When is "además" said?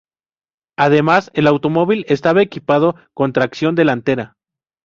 0.79-1.29